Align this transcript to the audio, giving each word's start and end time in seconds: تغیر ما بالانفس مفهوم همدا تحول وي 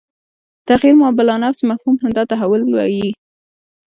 تغیر 0.67 0.93
ما 1.01 1.07
بالانفس 1.17 1.59
مفهوم 1.69 1.95
همدا 2.03 2.23
تحول 2.31 2.61
وي 2.73 3.11